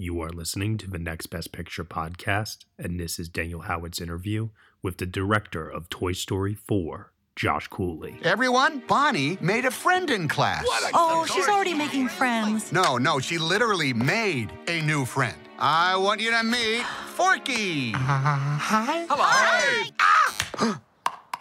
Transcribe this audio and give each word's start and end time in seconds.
You 0.00 0.22
are 0.22 0.30
listening 0.30 0.78
to 0.78 0.88
the 0.88 0.98
Next 0.98 1.26
Best 1.26 1.52
Picture 1.52 1.84
podcast, 1.84 2.64
and 2.78 2.98
this 2.98 3.18
is 3.18 3.28
Daniel 3.28 3.60
Howat's 3.60 4.00
interview 4.00 4.48
with 4.82 4.96
the 4.96 5.04
director 5.04 5.68
of 5.68 5.90
Toy 5.90 6.12
Story 6.12 6.54
4, 6.54 7.12
Josh 7.36 7.68
Cooley. 7.68 8.18
Everyone, 8.22 8.82
Bonnie 8.88 9.36
made 9.42 9.66
a 9.66 9.70
friend 9.70 10.08
in 10.08 10.26
class. 10.26 10.64
oh, 10.94 11.26
she's 11.30 11.46
already 11.46 11.74
making 11.74 12.08
friends. 12.08 12.72
No, 12.72 12.96
no, 12.96 13.18
she 13.20 13.36
literally 13.36 13.92
made 13.92 14.50
a 14.68 14.80
new 14.80 15.04
friend. 15.04 15.36
I 15.58 15.96
want 15.96 16.22
you 16.22 16.30
to 16.30 16.44
meet 16.44 16.82
Forky. 17.08 17.92
Uh, 17.92 17.98
hi. 17.98 19.04
Hello. 19.06 19.22
Hi. 19.22 19.90
Ah! 20.00 20.80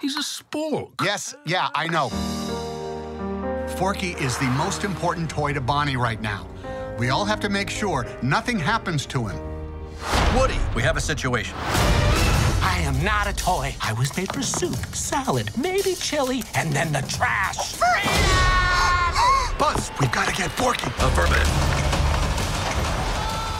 He's 0.01 0.17
a 0.17 0.19
spork. 0.19 1.01
Yes, 1.01 1.33
yeah, 1.45 1.69
I 1.75 1.87
know. 1.87 2.09
Forky 3.77 4.15
is 4.15 4.37
the 4.37 4.49
most 4.57 4.83
important 4.83 5.29
toy 5.29 5.53
to 5.53 5.61
Bonnie 5.61 5.95
right 5.95 6.21
now. 6.21 6.45
We 6.99 7.11
all 7.11 7.23
have 7.23 7.39
to 7.39 7.49
make 7.49 7.69
sure 7.69 8.05
nothing 8.21 8.59
happens 8.59 9.05
to 9.05 9.25
him. 9.25 9.39
Woody, 10.37 10.59
we 10.75 10.81
have 10.83 10.97
a 10.97 11.01
situation. 11.01 11.55
I 11.57 12.81
am 12.83 13.01
not 13.01 13.25
a 13.25 13.33
toy. 13.33 13.73
I 13.81 13.93
was 13.93 14.15
made 14.17 14.33
for 14.33 14.41
soup, 14.41 14.75
salad, 14.93 15.49
maybe 15.57 15.95
chili, 15.95 16.43
and 16.55 16.73
then 16.73 16.91
the 16.91 16.99
trash. 17.07 17.77
Buzz, 19.57 19.91
we've 20.01 20.11
got 20.11 20.27
to 20.27 20.35
get 20.35 20.51
Forky. 20.51 20.87
Affirmative. 20.87 21.47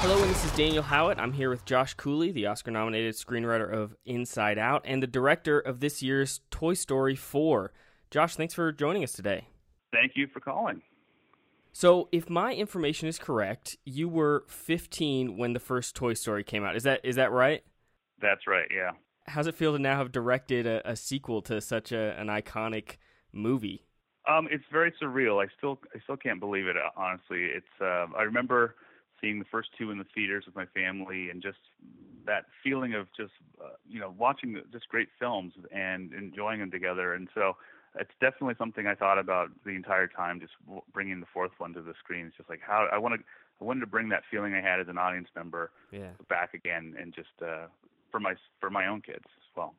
Hello, 0.02 0.22
and 0.22 0.30
this 0.30 0.44
is 0.44 0.52
Daniel 0.52 0.84
Howat. 0.84 1.18
I'm 1.18 1.32
here 1.32 1.50
with 1.50 1.64
Josh 1.64 1.94
Cooley, 1.94 2.34
the 2.34 2.46
Oscar 2.46 2.72
nominated 2.72 3.16
screenwriter 3.16 3.72
of 3.72 3.96
Inside 4.06 4.58
Out 4.58 4.82
and 4.84 5.02
the 5.02 5.08
director 5.08 5.62
of 5.62 5.80
this 5.80 6.02
year's 6.02 6.42
Toy 6.52 6.74
Story 6.74 7.16
4. 7.16 7.72
Josh, 8.12 8.36
thanks 8.36 8.54
for 8.54 8.74
joining 8.74 9.02
us 9.02 9.14
today. 9.14 9.48
Thank 9.94 10.18
you 10.18 10.28
for 10.28 10.42
calling. 10.42 10.82
So, 11.72 12.10
if 12.12 12.30
my 12.30 12.54
information 12.54 13.08
is 13.08 13.20
correct, 13.20 13.78
you 13.86 14.10
were 14.10 14.44
15 14.48 15.38
when 15.38 15.54
the 15.54 15.60
first 15.60 15.96
Toy 15.96 16.14
Story 16.14 16.44
came 16.44 16.64
out. 16.64 16.76
Is 16.76 16.84
that 16.84 17.02
is 17.04 17.16
that 17.16 17.32
right? 17.32 17.64
That's 18.22 18.48
right. 18.48 18.68
Yeah. 18.74 18.92
How's 19.28 19.48
it 19.48 19.56
feel 19.56 19.74
to 19.74 19.80
now 19.80 19.98
have 19.98 20.12
directed 20.12 20.66
a, 20.66 20.90
a 20.90 20.96
sequel 20.96 21.42
to 21.44 21.62
such 21.62 21.92
a, 21.92 22.20
an 22.20 22.28
iconic 22.28 22.98
movie? 23.32 23.86
Um, 24.28 24.48
it's 24.52 24.64
very 24.72 24.94
surreal. 25.02 25.44
I 25.44 25.48
still 25.58 25.80
I 25.96 26.00
still 26.00 26.18
can't 26.18 26.40
believe 26.40 26.68
it. 26.68 26.76
Honestly, 26.96 27.46
it's. 27.46 27.82
Uh, 27.82 28.08
I 28.18 28.24
remember 28.24 28.76
seeing 29.22 29.40
the 29.40 29.46
first 29.46 29.70
two 29.78 29.92
in 29.92 29.98
the 29.98 30.06
theaters 30.16 30.46
with 30.46 30.56
my 30.56 30.66
family, 30.68 31.30
and 31.30 31.42
just 31.42 31.58
that 32.26 32.46
feeling 32.64 32.94
of 32.94 33.08
just 33.16 33.32
uh, 33.64 33.70
you 33.88 34.00
know 34.00 34.14
watching 34.18 34.62
just 34.72 34.88
great 34.90 35.10
films 35.20 35.54
and 35.72 36.14
enjoying 36.14 36.60
them 36.60 36.72
together. 36.72 37.14
And 37.14 37.28
so 37.34 37.56
it's 37.96 38.12
definitely 38.22 38.56
something 38.58 38.88
I 38.88 38.96
thought 38.96 39.18
about 39.18 39.50
the 39.66 39.72
entire 39.72 40.08
time. 40.08 40.40
Just 40.40 40.54
bringing 40.94 41.20
the 41.20 41.26
fourth 41.34 41.52
one 41.58 41.74
to 41.74 41.82
the 41.82 41.94
screen. 42.00 42.28
It's 42.28 42.38
just 42.38 42.50
like 42.50 42.62
how 42.66 42.88
I 42.92 42.98
want 42.98 43.16
to. 43.16 43.26
I 43.62 43.66
wanted 43.66 43.82
to 43.82 43.88
bring 43.88 44.10
that 44.10 44.24
feeling 44.32 44.54
I 44.54 44.62
had 44.62 44.80
as 44.80 44.88
an 44.88 44.98
audience 44.98 45.28
member 45.36 45.72
yeah. 45.92 46.12
back 46.30 46.54
again, 46.54 46.96
and 47.00 47.14
just 47.14 47.30
uh, 47.42 47.68
for 48.12 48.20
my 48.20 48.36
for 48.60 48.70
my 48.70 48.88
own 48.88 49.02
kids 49.02 49.26
as 49.26 49.56
well. 49.56 49.76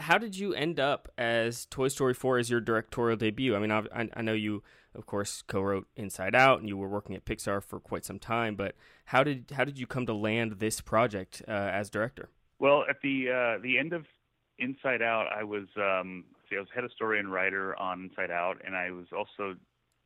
How 0.00 0.18
did 0.18 0.36
you 0.36 0.54
end 0.54 0.80
up 0.80 1.08
as 1.16 1.66
Toy 1.66 1.86
Story 1.86 2.12
4 2.12 2.38
as 2.38 2.50
your 2.50 2.60
directorial 2.60 3.16
debut? 3.16 3.54
I 3.54 3.60
mean, 3.60 3.70
I, 3.70 4.08
I 4.12 4.22
know 4.22 4.32
you, 4.32 4.64
of 4.92 5.06
course, 5.06 5.42
co-wrote 5.42 5.86
Inside 5.94 6.34
Out, 6.34 6.58
and 6.58 6.68
you 6.68 6.76
were 6.76 6.88
working 6.88 7.14
at 7.14 7.24
Pixar 7.24 7.62
for 7.62 7.78
quite 7.78 8.04
some 8.04 8.18
time. 8.18 8.56
But 8.56 8.74
how 9.06 9.22
did 9.22 9.52
how 9.54 9.64
did 9.64 9.78
you 9.78 9.86
come 9.86 10.04
to 10.06 10.12
land 10.12 10.56
this 10.58 10.80
project 10.80 11.42
uh, 11.46 11.52
as 11.52 11.90
director? 11.90 12.28
Well, 12.58 12.84
at 12.90 12.96
the 13.02 13.28
uh, 13.30 13.62
the 13.62 13.78
end 13.78 13.92
of 13.92 14.06
Inside 14.58 15.00
Out, 15.00 15.26
I 15.32 15.44
was 15.44 15.68
um, 15.76 16.24
see, 16.48 16.56
I 16.56 16.60
was 16.60 16.68
head 16.74 16.84
of 16.84 16.92
story 16.92 17.18
and 17.18 17.32
writer 17.32 17.76
on 17.78 18.04
Inside 18.10 18.30
Out, 18.30 18.56
and 18.64 18.74
I 18.76 18.90
was 18.90 19.06
also 19.16 19.56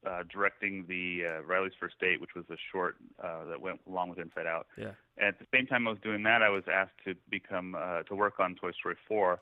uh, 0.06 0.22
directing 0.32 0.84
the 0.88 1.22
uh, 1.38 1.42
Riley's 1.44 1.72
First 1.78 1.98
Date, 2.00 2.20
which 2.20 2.34
was 2.34 2.44
a 2.50 2.56
short 2.72 2.96
uh, 3.22 3.44
that 3.44 3.60
went 3.60 3.80
along 3.88 4.10
with 4.10 4.18
Inside 4.18 4.46
Out. 4.46 4.66
Yeah. 4.76 4.90
And 5.18 5.28
at 5.28 5.38
the 5.38 5.46
same 5.54 5.66
time 5.66 5.86
I 5.86 5.90
was 5.90 6.00
doing 6.02 6.22
that, 6.24 6.42
I 6.42 6.48
was 6.48 6.64
asked 6.72 6.96
to 7.04 7.14
become 7.30 7.76
uh, 7.78 8.02
to 8.04 8.14
work 8.14 8.40
on 8.40 8.56
Toy 8.56 8.72
Story 8.72 8.96
4. 9.06 9.40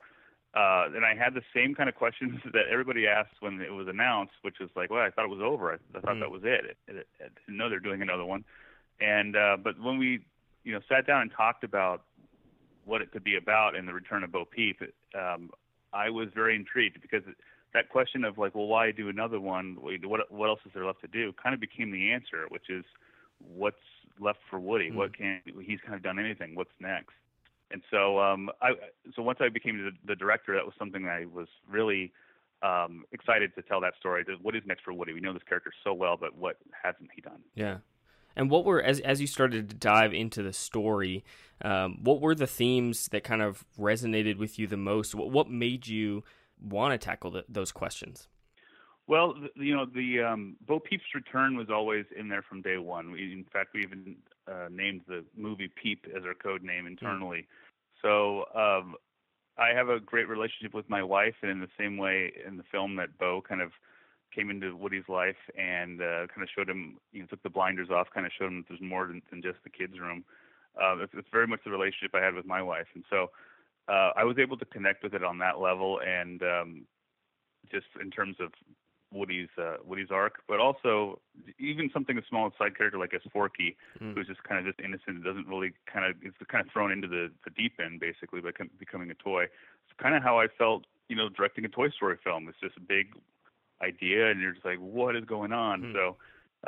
Uh, 0.53 0.87
and 0.97 1.05
I 1.05 1.15
had 1.15 1.35
the 1.35 1.43
same 1.55 1.75
kind 1.77 1.89
of 1.89 1.95
questions 1.95 2.41
that 2.53 2.65
everybody 2.71 3.07
asked 3.07 3.37
when 3.41 3.61
it 3.61 3.71
was 3.73 3.87
announced, 3.89 4.33
which 4.43 4.57
was 4.61 4.69
like, 4.75 4.91
well, 4.91 5.01
I 5.01 5.11
thought 5.11 5.25
it 5.25 5.31
was 5.31 5.41
over. 5.43 5.73
I, 5.73 5.77
I 5.97 6.01
thought 6.01 6.17
Mm. 6.17 6.21
that 6.21 6.31
was 6.31 6.43
it. 6.45 6.77
It, 6.89 7.07
I 7.21 7.25
didn't 7.47 7.57
know 7.57 7.71
they're 7.71 7.79
doing 7.81 8.03
another 8.03 8.25
one. 8.25 8.45
And 9.01 9.37
uh, 9.37 9.57
but 9.63 9.81
when 9.81 9.97
we, 9.97 10.21
you 10.65 10.73
know, 10.75 10.81
sat 10.89 11.07
down 11.07 11.23
and 11.23 11.31
talked 11.33 11.65
about 11.65 12.03
what 12.85 13.01
it 13.01 13.13
could 13.13 13.25
be 13.25 13.37
about 13.37 13.77
in 13.77 13.87
the 13.87 13.95
Return 13.95 14.25
of 14.25 14.33
Bo 14.33 14.45
Peep, 14.45 14.83
um, 15.15 15.51
I 15.93 16.11
was 16.11 16.29
very 16.35 16.55
intrigued 16.57 17.01
because 17.01 17.23
that 17.75 17.89
question 17.89 18.25
of 18.25 18.39
like, 18.39 18.55
well, 18.55 18.67
why 18.67 18.91
do 18.91 19.09
another 19.09 19.41
one? 19.41 19.77
What 19.81 20.31
what 20.31 20.49
else 20.49 20.61
is 20.67 20.73
there 20.75 20.87
left 20.87 21.01
to 21.03 21.09
do? 21.09 21.33
Kind 21.43 21.55
of 21.55 21.61
became 21.61 21.91
the 21.91 22.13
answer, 22.13 22.47
which 22.49 22.69
is 22.69 22.85
what's 23.39 23.77
left 24.19 24.39
for 24.49 24.59
Woody. 24.59 24.91
Mm. 24.91 24.95
What 24.95 25.17
can 25.17 25.41
he's 25.45 25.81
kind 25.81 25.95
of 25.95 26.03
done 26.03 26.19
anything? 26.19 26.55
What's 26.55 26.71
next? 26.81 27.15
And 27.73 27.83
so, 27.91 28.19
um, 28.19 28.51
I 28.61 28.71
so 29.15 29.23
once 29.23 29.39
I 29.41 29.49
became 29.49 29.79
the, 29.79 29.91
the 30.05 30.17
director, 30.17 30.55
that 30.55 30.65
was 30.65 30.75
something 30.79 31.07
I 31.07 31.27
was 31.27 31.47
really 31.71 32.13
um, 32.63 33.05
excited 33.13 33.55
to 33.55 33.63
tell 33.63 33.81
that 33.81 33.95
story. 33.99 34.25
What 34.43 34.57
is 34.57 34.63
next 34.67 34.83
for 34.83 34.93
Woody? 34.93 35.13
We 35.13 35.21
know 35.21 35.33
this 35.33 35.43
character 35.49 35.73
so 35.85 35.95
well, 35.95 36.17
but 36.21 36.37
what 36.37 36.57
hasn't 36.83 37.11
he 37.15 37.21
done? 37.21 37.41
Yeah. 37.55 37.79
And 38.41 38.49
what 38.51 38.65
were 38.65 38.83
as 38.83 39.01
as 39.01 39.21
you 39.21 39.27
started 39.27 39.69
to 39.69 39.77
dive 39.77 40.15
into 40.15 40.43
the 40.43 40.55
story, 40.55 41.27
um, 41.63 41.99
what 42.03 42.23
were 42.23 42.35
the 42.35 42.47
themes 42.47 43.09
that 43.09 43.23
kind 43.23 43.43
of 43.43 43.67
resonated 43.79 44.39
with 44.39 44.59
you 44.59 44.67
the 44.67 44.79
most? 44.79 45.15
What, 45.15 45.31
what 45.31 45.51
made 45.51 45.87
you 45.87 46.25
want 46.59 46.99
to 46.99 47.07
tackle 47.07 47.33
the, 47.33 47.45
those 47.51 47.71
questions? 47.71 48.29
Well, 49.07 49.35
you 49.57 49.77
know, 49.77 49.85
the 49.85 50.23
um, 50.23 50.57
Bo 50.67 50.79
Peep's 50.79 51.15
return 51.15 51.55
was 51.55 51.69
always 51.69 52.07
in 52.19 52.31
there 52.31 52.41
from 52.41 52.63
day 52.63 52.79
one. 52.79 53.13
We, 53.13 53.31
in 53.31 53.45
fact, 53.53 53.75
we 53.75 53.83
even 53.83 54.17
uh, 54.51 54.69
named 54.71 55.03
the 55.07 55.23
movie 55.37 55.69
Peep 55.69 56.07
as 56.17 56.25
our 56.25 56.33
code 56.33 56.63
name 56.63 56.87
internally. 56.87 57.47
So 58.01 58.47
um, 58.55 58.95
I 59.59 59.75
have 59.75 59.91
a 59.91 60.01
great 60.01 60.31
relationship 60.31 60.73
with 60.73 60.89
my 60.89 61.03
wife, 61.03 61.35
and 61.43 61.51
in 61.51 61.61
the 61.61 61.69
same 61.79 61.99
way 61.99 62.33
in 62.47 62.57
the 62.57 62.65
film 62.73 62.97
that 62.97 63.19
Bo 63.19 63.43
kind 63.47 63.61
of 63.61 63.73
came 64.35 64.51
into 64.51 64.77
Woody's 64.77 65.09
life 65.09 65.37
and 65.59 66.01
uh, 66.01 66.27
kind 66.29 66.43
of 66.43 66.49
showed 66.55 66.69
him, 66.69 66.99
you 67.13 67.21
know, 67.21 67.27
took 67.27 67.43
the 67.43 67.51
blinders 67.51 67.91
off, 67.91 68.09
kind 68.15 68.27
of 68.27 68.33
showed 68.39 68.49
him 68.49 68.59
that 68.59 68.69
there's 68.69 68.81
more 68.81 69.07
than, 69.07 69.23
than 69.31 69.43
just 69.43 69.59
the 69.65 69.71
kids' 69.71 69.99
room. 69.99 70.25
Uh, 70.81 70.97
it's, 70.99 71.13
it's 71.17 71.29
very 71.33 71.47
much 71.47 71.61
the 71.65 71.71
relationship 71.71 72.15
I 72.15 72.25
had 72.25 72.35
with 72.35 72.47
my 72.47 72.63
wife, 72.63 72.87
and 72.95 73.05
so 73.11 73.31
uh, 73.89 74.13
I 74.17 74.25
was 74.25 74.39
able 74.39 74.57
to 74.59 74.65
connect 74.65 75.03
with 75.03 75.15
it 75.15 75.25
on 75.25 75.39
that 75.39 75.59
level, 75.61 76.01
and 76.07 76.43
um, 76.43 76.87
just 77.71 77.87
in 78.01 78.11
terms 78.11 78.37
of 78.39 78.53
Woody's 79.13 79.49
uh, 79.59 79.79
Woody's 79.85 80.13
arc, 80.13 80.43
but 80.47 80.61
also 80.61 81.21
even 81.59 81.91
something 81.93 82.17
as 82.17 82.23
small 82.29 82.47
as 82.47 82.53
side 82.57 82.77
character 82.79 82.99
like 82.99 83.13
as 83.15 83.23
Forky, 83.33 83.77
Mm. 84.01 84.15
who's 84.15 84.29
just 84.29 84.43
kind 84.45 84.61
of 84.61 84.65
just 84.73 84.79
innocent, 84.85 85.25
doesn't 85.25 85.49
really 85.49 85.73
kind 85.93 86.07
of 86.07 86.15
is 86.23 86.33
kind 86.47 86.65
of 86.65 86.73
thrown 86.73 86.93
into 86.93 87.09
the, 87.09 87.31
the 87.45 87.51
deep 87.51 87.73
end 87.85 87.99
basically 87.99 88.41
by 88.41 88.53
com- 88.53 88.71
becoming 88.79 89.11
a 89.11 89.15
toy. 89.15 89.43
It's 89.45 90.01
kind 90.01 90.15
of 90.15 90.23
how 90.23 90.39
I 90.39 90.47
felt, 90.47 90.85
you 91.09 91.17
know, 91.17 91.29
directing 91.29 91.65
a 91.65 91.69
Toy 91.69 91.91
Story 91.91 92.19
film. 92.23 92.49
It's 92.49 92.61
just 92.61 92.77
a 92.77 92.81
big 92.81 93.09
idea, 93.83 94.31
and 94.31 94.41
you're 94.41 94.53
just 94.53 94.65
like, 94.65 94.79
what 94.79 95.17
is 95.17 95.25
going 95.25 95.53
on? 95.53 95.83
Mm. 95.83 95.93
So 95.95 96.17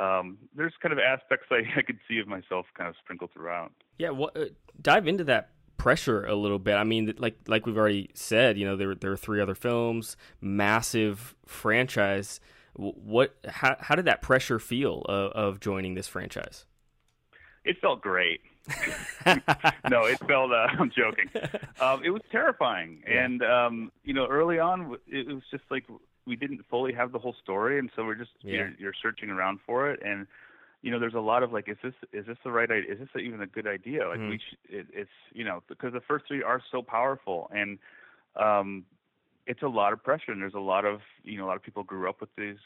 um, 0.03 0.37
there's 0.55 0.73
kind 0.81 0.93
of 0.93 0.99
aspects 0.99 1.47
I, 1.51 1.61
I 1.77 1.81
could 1.81 1.99
see 2.07 2.19
of 2.19 2.27
myself 2.27 2.65
kind 2.75 2.89
of 2.89 2.95
sprinkled 3.03 3.31
throughout. 3.33 3.71
Yeah, 3.97 4.09
what, 4.09 4.35
uh, 4.35 4.45
dive 4.81 5.07
into 5.07 5.23
that 5.25 5.49
pressure 5.77 6.25
a 6.25 6.35
little 6.35 6.59
bit. 6.59 6.75
I 6.75 6.83
mean, 6.83 7.13
like 7.17 7.35
like 7.47 7.65
we've 7.65 7.77
already 7.77 8.09
said, 8.13 8.57
you 8.57 8.65
know, 8.65 8.75
there 8.75 8.95
there 8.95 9.11
are 9.11 9.17
three 9.17 9.41
other 9.41 9.55
films, 9.55 10.17
massive 10.41 11.35
franchise. 11.45 12.39
What 12.75 13.35
how 13.47 13.75
how 13.79 13.95
did 13.95 14.05
that 14.05 14.21
pressure 14.21 14.59
feel 14.59 15.01
of, 15.09 15.31
of 15.33 15.59
joining 15.59 15.93
this 15.93 16.07
franchise? 16.07 16.65
It 17.65 17.77
felt 17.79 18.01
great. 18.01 18.41
no, 19.89 20.05
it 20.05 20.17
felt. 20.27 20.51
Uh, 20.51 20.67
I'm 20.79 20.89
joking. 20.91 21.29
Um, 21.81 22.01
it 22.03 22.11
was 22.11 22.21
terrifying, 22.31 23.03
Yeah. 23.05 23.25
and 23.25 23.43
um, 23.43 23.91
you 24.03 24.13
know, 24.13 24.25
early 24.27 24.57
on, 24.57 24.95
it 25.07 25.27
was 25.27 25.43
just 25.51 25.63
like 25.69 25.85
we 26.25 26.35
didn't 26.35 26.61
fully 26.69 26.93
have 26.93 27.11
the 27.11 27.19
whole 27.19 27.35
story, 27.41 27.79
and 27.79 27.89
so 27.95 28.05
we're 28.05 28.15
just 28.15 28.31
Yeah. 28.43 28.57
you're, 28.57 28.71
you're 28.77 28.93
searching 29.01 29.29
around 29.29 29.59
for 29.65 29.89
it, 29.91 30.01
and 30.03 30.27
you 30.81 30.91
know, 30.91 30.99
there's 30.99 31.13
a 31.13 31.19
lot 31.19 31.43
of 31.43 31.51
like, 31.53 31.69
is 31.69 31.77
this 31.81 31.93
is 32.11 32.25
this 32.25 32.37
the 32.43 32.51
right 32.51 32.69
idea? 32.69 32.93
Is 32.93 32.99
this 32.99 33.09
even 33.21 33.41
a 33.41 33.47
good 33.47 33.67
idea? 33.67 34.07
Like 34.07 34.19
Mhm. 34.19 34.29
we, 34.29 34.37
sh- 34.37 34.57
it, 34.69 34.87
it's 34.93 35.09
you 35.33 35.43
know, 35.45 35.63
because 35.67 35.93
the 35.93 36.01
first 36.01 36.27
three 36.27 36.43
are 36.43 36.61
so 36.71 36.81
powerful, 36.81 37.49
and 37.53 37.79
um, 38.35 38.85
it's 39.47 39.61
a 39.61 39.67
lot 39.67 39.93
of 39.93 40.03
pressure, 40.03 40.31
and 40.31 40.41
there's 40.41 40.53
a 40.53 40.59
lot 40.59 40.85
of 40.85 40.99
you 41.23 41.37
know, 41.37 41.45
a 41.45 41.47
lot 41.47 41.55
of 41.55 41.63
people 41.63 41.83
grew 41.83 42.09
up 42.09 42.19
with 42.19 42.35
these 42.37 42.57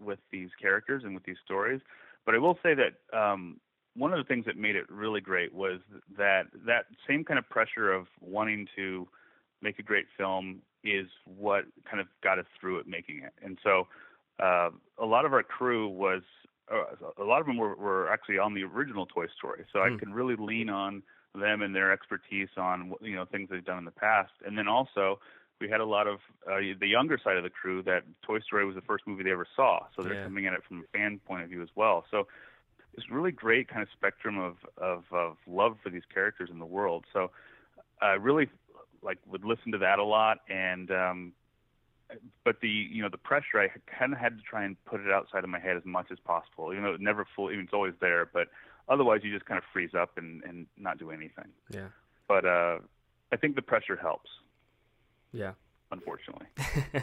with 0.00 0.18
these 0.30 0.48
characters 0.60 1.04
and 1.04 1.14
with 1.14 1.24
these 1.24 1.36
stories. 1.44 1.80
But 2.24 2.34
I 2.34 2.38
will 2.38 2.58
say 2.62 2.74
that 2.74 3.18
um, 3.18 3.60
one 3.94 4.12
of 4.12 4.18
the 4.18 4.24
things 4.24 4.46
that 4.46 4.56
made 4.56 4.76
it 4.76 4.88
really 4.90 5.20
great 5.20 5.52
was 5.52 5.80
that 6.16 6.44
that 6.66 6.86
same 7.06 7.24
kind 7.24 7.38
of 7.38 7.48
pressure 7.48 7.92
of 7.92 8.06
wanting 8.20 8.66
to 8.76 9.06
make 9.62 9.78
a 9.78 9.82
great 9.82 10.06
film 10.16 10.62
is 10.84 11.06
what 11.24 11.64
kind 11.88 12.00
of 12.00 12.06
got 12.22 12.38
us 12.38 12.46
through 12.58 12.78
it 12.78 12.86
making 12.86 13.18
it. 13.18 13.32
And 13.42 13.58
so 13.62 13.86
uh, 14.42 14.70
a 14.98 15.04
lot 15.04 15.24
of 15.24 15.32
our 15.32 15.42
crew 15.42 15.88
was 15.88 16.22
uh, 16.72 16.84
a 17.18 17.24
lot 17.24 17.40
of 17.40 17.46
them 17.46 17.56
were, 17.56 17.74
were 17.74 18.10
actually 18.10 18.38
on 18.38 18.54
the 18.54 18.62
original 18.62 19.06
Toy 19.06 19.26
Story, 19.36 19.64
so 19.72 19.80
mm. 19.80 19.86
I 19.86 19.88
hmm. 19.90 19.96
can 19.96 20.14
really 20.14 20.36
lean 20.36 20.70
on 20.70 21.02
them 21.34 21.62
and 21.62 21.74
their 21.74 21.92
expertise 21.92 22.48
on 22.56 22.92
you 23.00 23.14
know 23.14 23.24
things 23.24 23.48
they've 23.50 23.64
done 23.64 23.78
in 23.78 23.84
the 23.84 23.90
past. 23.90 24.32
And 24.46 24.56
then 24.56 24.68
also 24.68 25.18
we 25.60 25.68
had 25.68 25.80
a 25.80 25.84
lot 25.84 26.06
of 26.06 26.20
uh, 26.50 26.58
the 26.80 26.86
younger 26.86 27.18
side 27.22 27.36
of 27.36 27.42
the 27.42 27.50
crew 27.50 27.82
that 27.82 28.04
Toy 28.22 28.40
Story 28.40 28.64
was 28.64 28.74
the 28.74 28.82
first 28.82 29.06
movie 29.06 29.24
they 29.24 29.32
ever 29.32 29.46
saw, 29.56 29.80
so 29.94 30.02
they're 30.02 30.14
yeah. 30.14 30.24
coming 30.24 30.46
at 30.46 30.54
it 30.54 30.62
from 30.66 30.80
a 30.80 30.98
fan 30.98 31.20
point 31.26 31.42
of 31.42 31.50
view 31.50 31.62
as 31.62 31.68
well. 31.74 32.04
So 32.10 32.26
it's 32.94 33.10
really 33.10 33.32
great 33.32 33.68
kind 33.68 33.82
of 33.82 33.88
spectrum 33.92 34.38
of, 34.38 34.56
of 34.78 35.04
of 35.12 35.36
love 35.46 35.76
for 35.82 35.90
these 35.90 36.02
characters 36.12 36.50
in 36.50 36.58
the 36.58 36.66
world. 36.66 37.04
So 37.12 37.30
I 38.00 38.12
really 38.12 38.48
like 39.02 39.18
would 39.26 39.44
listen 39.44 39.72
to 39.72 39.78
that 39.78 39.98
a 39.98 40.04
lot 40.04 40.38
and 40.48 40.90
um 40.90 41.32
but 42.44 42.60
the 42.60 42.68
you 42.68 43.02
know 43.02 43.08
the 43.08 43.18
pressure 43.18 43.60
I 43.60 43.68
kind 43.98 44.12
of 44.12 44.18
had 44.18 44.36
to 44.36 44.42
try 44.42 44.64
and 44.64 44.82
put 44.84 45.00
it 45.00 45.10
outside 45.10 45.44
of 45.44 45.50
my 45.50 45.60
head 45.60 45.76
as 45.76 45.84
much 45.84 46.06
as 46.10 46.18
possible. 46.18 46.74
You 46.74 46.80
know, 46.80 46.94
it 46.94 47.00
never 47.00 47.26
fully. 47.36 47.54
It's 47.54 47.72
always 47.72 47.94
there, 48.00 48.28
but 48.32 48.48
otherwise 48.88 49.20
you 49.22 49.32
just 49.32 49.46
kind 49.46 49.58
of 49.58 49.64
freeze 49.72 49.94
up 49.94 50.16
and 50.16 50.42
and 50.44 50.66
not 50.76 50.98
do 50.98 51.10
anything. 51.10 51.48
Yeah. 51.70 51.88
But 52.28 52.44
uh, 52.44 52.78
I 53.32 53.36
think 53.36 53.56
the 53.56 53.62
pressure 53.62 53.96
helps. 53.96 54.30
Yeah. 55.32 55.52
Unfortunately. 55.92 56.46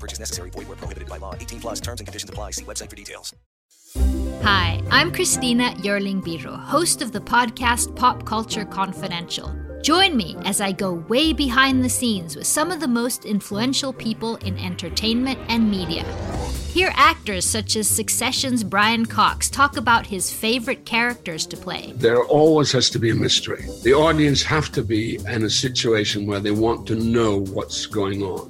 No 0.00 0.06
purchase 0.06 0.18
necessary. 0.18 0.50
Void 0.50 0.66
where 0.68 0.76
prohibited 0.76 1.08
by 1.08 1.18
law. 1.18 1.34
18 1.34 1.60
plus 1.60 1.80
terms 1.80 2.00
and 2.00 2.06
conditions 2.06 2.30
apply. 2.30 2.52
See 2.52 2.64
website 2.64 2.88
for 2.88 2.96
details. 2.96 3.34
Hi, 4.42 4.80
I'm 4.90 5.12
Christina 5.12 5.74
Yerling 5.78 6.22
Biro, 6.22 6.58
host 6.58 7.02
of 7.02 7.12
the 7.12 7.20
podcast 7.20 7.94
Pop 7.96 8.24
Culture 8.24 8.64
Confidential. 8.64 9.54
Join 9.82 10.16
me 10.16 10.36
as 10.44 10.60
I 10.60 10.72
go 10.72 11.04
way 11.08 11.32
behind 11.32 11.84
the 11.84 11.88
scenes 11.88 12.36
with 12.36 12.46
some 12.46 12.70
of 12.70 12.80
the 12.80 12.88
most 12.88 13.24
influential 13.24 13.92
people 13.92 14.36
in 14.36 14.56
entertainment 14.58 15.38
and 15.48 15.70
media. 15.70 16.04
Hear 16.72 16.92
actors 16.94 17.44
such 17.44 17.76
as 17.76 17.88
Succession's 17.88 18.62
Brian 18.62 19.04
Cox 19.04 19.50
talk 19.50 19.76
about 19.76 20.06
his 20.06 20.32
favorite 20.32 20.86
characters 20.86 21.44
to 21.46 21.56
play. 21.56 21.92
There 21.96 22.22
always 22.24 22.70
has 22.72 22.90
to 22.90 22.98
be 22.98 23.10
a 23.10 23.14
mystery. 23.14 23.66
The 23.82 23.94
audience 23.94 24.42
have 24.44 24.70
to 24.72 24.82
be 24.82 25.16
in 25.26 25.42
a 25.42 25.50
situation 25.50 26.26
where 26.26 26.40
they 26.40 26.52
want 26.52 26.86
to 26.86 26.94
know 26.94 27.40
what's 27.40 27.86
going 27.86 28.22
on. 28.22 28.49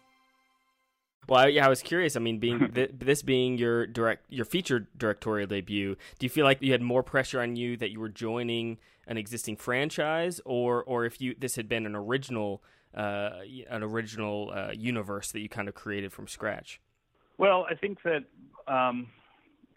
Well, 1.31 1.47
yeah, 1.47 1.65
I 1.65 1.69
was 1.69 1.81
curious. 1.81 2.17
I 2.17 2.19
mean, 2.19 2.39
being 2.39 2.71
th- 2.75 2.91
this 2.99 3.21
being 3.21 3.57
your 3.57 3.87
direct 3.87 4.25
your 4.29 4.43
feature 4.43 4.89
directorial 4.97 5.47
debut, 5.47 5.95
do 6.19 6.25
you 6.25 6.29
feel 6.29 6.43
like 6.43 6.61
you 6.61 6.73
had 6.73 6.81
more 6.81 7.03
pressure 7.03 7.39
on 7.39 7.55
you 7.55 7.77
that 7.77 7.89
you 7.89 8.01
were 8.01 8.09
joining 8.09 8.79
an 9.07 9.15
existing 9.17 9.55
franchise, 9.55 10.41
or 10.43 10.83
or 10.83 11.05
if 11.05 11.21
you 11.21 11.33
this 11.39 11.55
had 11.55 11.69
been 11.69 11.85
an 11.85 11.95
original 11.95 12.61
uh, 12.93 13.29
an 13.69 13.81
original 13.81 14.51
uh, 14.53 14.71
universe 14.73 15.31
that 15.31 15.39
you 15.39 15.47
kind 15.47 15.69
of 15.69 15.73
created 15.73 16.11
from 16.11 16.27
scratch? 16.27 16.81
Well, 17.37 17.65
I 17.69 17.75
think 17.75 17.99
that 18.03 18.25
um, 18.67 19.07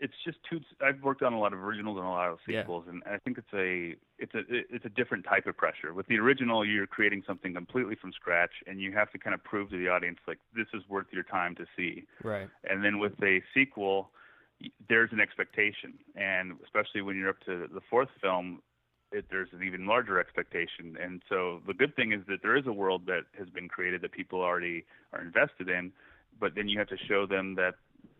it's 0.00 0.14
just 0.24 0.38
too. 0.50 0.58
I've 0.84 1.04
worked 1.04 1.22
on 1.22 1.34
a 1.34 1.38
lot 1.38 1.52
of 1.52 1.60
originals 1.60 1.98
and 1.98 2.04
a 2.04 2.10
lot 2.10 2.30
of 2.30 2.38
sequels, 2.44 2.82
yeah. 2.88 2.94
and 2.94 3.02
I 3.06 3.18
think 3.18 3.38
it's 3.38 3.54
a 3.54 3.94
it's 4.18 4.34
a 4.34 4.42
it's 4.48 4.84
a 4.84 4.88
different 4.90 5.24
type 5.24 5.46
of 5.46 5.56
pressure. 5.56 5.92
With 5.92 6.06
the 6.06 6.18
original, 6.18 6.64
you're 6.64 6.86
creating 6.86 7.22
something 7.26 7.54
completely 7.54 7.96
from 7.96 8.12
scratch, 8.12 8.52
and 8.66 8.80
you 8.80 8.92
have 8.92 9.10
to 9.12 9.18
kind 9.18 9.34
of 9.34 9.42
prove 9.42 9.70
to 9.70 9.78
the 9.78 9.88
audience 9.88 10.18
like 10.26 10.38
this 10.54 10.66
is 10.72 10.82
worth 10.88 11.06
your 11.12 11.24
time 11.24 11.54
to 11.56 11.66
see. 11.76 12.04
Right. 12.22 12.48
And 12.68 12.84
then 12.84 12.98
with 12.98 13.12
a 13.22 13.42
sequel, 13.52 14.10
there's 14.88 15.10
an 15.12 15.20
expectation, 15.20 15.94
and 16.14 16.52
especially 16.64 17.02
when 17.02 17.16
you're 17.16 17.30
up 17.30 17.40
to 17.46 17.66
the 17.72 17.80
fourth 17.90 18.08
film, 18.22 18.62
it, 19.10 19.24
there's 19.30 19.48
an 19.52 19.62
even 19.64 19.86
larger 19.86 20.20
expectation. 20.20 20.96
And 21.02 21.22
so 21.28 21.60
the 21.66 21.74
good 21.74 21.94
thing 21.96 22.12
is 22.12 22.20
that 22.28 22.38
there 22.42 22.56
is 22.56 22.66
a 22.66 22.72
world 22.72 23.06
that 23.06 23.22
has 23.38 23.48
been 23.48 23.68
created 23.68 24.02
that 24.02 24.12
people 24.12 24.40
already 24.40 24.84
are 25.12 25.22
invested 25.22 25.68
in, 25.68 25.92
but 26.38 26.54
then 26.54 26.68
you 26.68 26.78
have 26.78 26.88
to 26.88 26.98
show 27.08 27.26
them 27.26 27.54
that 27.56 27.74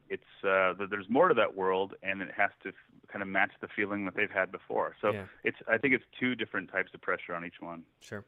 it's 0.09 0.23
uh, 0.43 0.75
that 0.79 0.89
there's 0.91 1.09
more 1.09 1.29
to 1.29 1.35
that 1.35 1.57
world, 1.57 1.95
and 2.03 2.21
it 2.21 2.31
has 2.37 2.51
to 2.63 2.73
kind 3.15 3.23
of 3.23 3.29
match 3.29 3.53
the 3.61 3.69
feeling 3.69 4.05
that 4.07 4.17
they've 4.17 4.31
had 4.31 4.51
before. 4.51 4.97
So 5.01 5.13
yeah. 5.13 5.25
it's 5.45 5.57
I 5.69 5.79
think 5.79 5.95
it's 5.95 6.05
two 6.19 6.35
different 6.35 6.71
types 6.71 6.91
of 6.93 7.01
pressure 7.01 7.33
on 7.33 7.45
each 7.45 7.61
one. 7.61 7.85
Sure. 8.01 8.25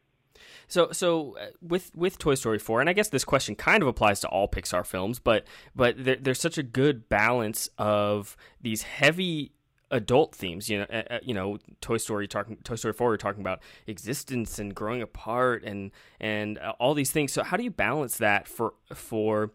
So, 0.68 0.92
so 0.92 1.36
uh, 1.38 1.46
with 1.60 1.90
with 1.96 2.18
Toy 2.18 2.36
Story 2.36 2.60
four, 2.60 2.80
and 2.80 2.88
I 2.88 2.92
guess 2.92 3.08
this 3.08 3.24
question 3.24 3.56
kind 3.56 3.82
of 3.82 3.88
applies 3.88 4.20
to 4.20 4.28
all 4.28 4.46
Pixar 4.48 4.86
films, 4.86 5.18
but 5.18 5.44
but 5.74 6.04
there, 6.04 6.16
there's 6.16 6.40
such 6.40 6.56
a 6.56 6.62
good 6.62 7.08
balance 7.08 7.68
of 7.78 8.36
these 8.60 8.82
heavy 8.82 9.50
adult 9.90 10.36
themes. 10.36 10.68
You 10.68 10.80
know, 10.80 10.86
uh, 10.92 11.02
uh 11.10 11.18
you 11.22 11.34
know, 11.34 11.58
Toy 11.80 11.96
Story 11.96 12.28
talking 12.28 12.56
Toy 12.62 12.76
Story 12.76 12.94
four, 12.94 13.08
we're 13.08 13.16
talking 13.16 13.40
about 13.40 13.60
existence 13.88 14.60
and 14.60 14.72
growing 14.72 15.02
apart 15.02 15.64
and 15.64 15.90
and 16.20 16.58
uh, 16.58 16.74
all 16.78 16.94
these 16.94 17.10
things. 17.10 17.32
So, 17.32 17.42
how 17.42 17.56
do 17.56 17.64
you 17.64 17.72
balance 17.72 18.18
that 18.18 18.46
for 18.46 18.74
for 18.94 19.50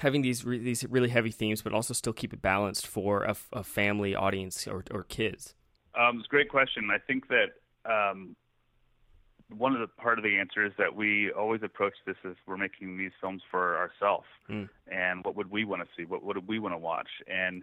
having 0.00 0.22
these 0.22 0.44
re- 0.44 0.58
these 0.58 0.84
really 0.88 1.08
heavy 1.08 1.30
themes, 1.30 1.62
but 1.62 1.72
also 1.72 1.94
still 1.94 2.12
keep 2.12 2.32
it 2.32 2.42
balanced 2.42 2.86
for 2.86 3.22
a, 3.24 3.36
a 3.52 3.62
family 3.62 4.14
audience 4.14 4.66
or, 4.66 4.84
or 4.90 5.04
kids? 5.04 5.54
Um, 5.98 6.18
it's 6.18 6.26
a 6.26 6.28
great 6.28 6.48
question. 6.48 6.88
I 6.90 6.98
think 6.98 7.28
that 7.28 7.52
um, 7.84 8.36
one 9.56 9.74
of 9.74 9.80
the 9.80 9.86
part 9.86 10.18
of 10.18 10.24
the 10.24 10.38
answer 10.38 10.64
is 10.64 10.72
that 10.78 10.94
we 10.94 11.30
always 11.32 11.62
approach 11.62 11.94
this 12.06 12.16
as 12.24 12.34
we're 12.46 12.56
making 12.56 12.98
these 12.98 13.12
films 13.20 13.42
for 13.50 13.76
ourselves, 13.76 14.26
mm. 14.50 14.68
and 14.90 15.24
what 15.24 15.36
would 15.36 15.50
we 15.50 15.64
want 15.64 15.82
to 15.82 15.88
see? 15.96 16.04
What 16.04 16.22
would 16.22 16.46
we 16.46 16.58
want 16.58 16.74
to 16.74 16.78
watch? 16.78 17.08
And 17.26 17.62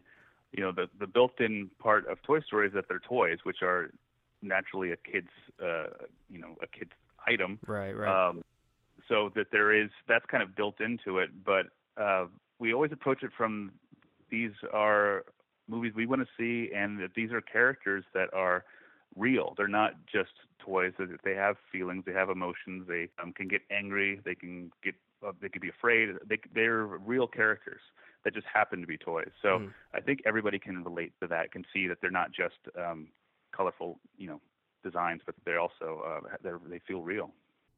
you 0.51 0.63
know, 0.63 0.71
the 0.71 0.87
the 0.99 1.07
built-in 1.07 1.69
part 1.79 2.07
of 2.07 2.21
Toy 2.21 2.39
Story 2.41 2.67
is 2.67 2.73
that 2.73 2.85
they're 2.87 2.99
toys, 2.99 3.39
which 3.43 3.61
are 3.61 3.91
naturally 4.41 4.91
a 4.91 4.97
kid's, 4.97 5.29
uh, 5.61 5.87
you 6.29 6.39
know, 6.39 6.55
a 6.61 6.67
kid's 6.67 6.91
item. 7.27 7.59
Right, 7.65 7.95
right. 7.95 8.29
Um, 8.29 8.43
so 9.09 9.31
that 9.35 9.47
there 9.51 9.73
is 9.73 9.89
that's 10.07 10.25
kind 10.25 10.43
of 10.43 10.55
built 10.55 10.79
into 10.79 11.19
it, 11.19 11.29
but 11.43 11.67
uh, 11.99 12.25
we 12.59 12.73
always 12.73 12.91
approach 12.91 13.23
it 13.23 13.31
from 13.35 13.71
these 14.29 14.51
are 14.73 15.25
movies 15.67 15.93
we 15.95 16.05
want 16.05 16.21
to 16.21 16.27
see, 16.37 16.73
and 16.73 16.99
that 16.99 17.11
these 17.15 17.31
are 17.31 17.41
characters 17.41 18.03
that 18.13 18.33
are 18.33 18.65
real. 19.15 19.53
They're 19.57 19.67
not 19.67 19.93
just 20.11 20.31
toys. 20.59 20.93
They 21.23 21.35
have 21.35 21.55
feelings. 21.71 22.03
They 22.05 22.13
have 22.13 22.29
emotions. 22.29 22.85
They 22.87 23.09
um, 23.21 23.33
can 23.33 23.47
get 23.47 23.61
angry. 23.71 24.19
They 24.25 24.35
can 24.35 24.71
get. 24.83 24.95
Uh, 25.25 25.31
they 25.41 25.47
can 25.47 25.61
be 25.61 25.69
afraid. 25.69 26.09
They, 26.27 26.37
they're 26.53 26.85
real 26.85 27.27
characters 27.27 27.79
that 28.25 28.33
just 28.33 28.47
happen 28.51 28.81
to 28.81 28.87
be 28.87 28.97
toys. 28.97 29.31
So 29.41 29.59
mm. 29.59 29.73
I 29.93 30.01
think 30.01 30.19
everybody 30.25 30.59
can 30.59 30.83
relate 30.83 31.13
to 31.21 31.27
that. 31.27 31.51
Can 31.51 31.63
see 31.73 31.87
that 31.87 31.99
they're 32.01 32.11
not 32.11 32.31
just 32.31 32.55
um, 32.77 33.07
colorful, 33.55 33.99
you 34.17 34.27
know, 34.27 34.41
designs, 34.83 35.21
but 35.25 35.35
they 35.45 35.55
also 35.55 36.03
uh, 36.05 36.49
they 36.69 36.79
feel 36.87 37.01
real. 37.01 37.31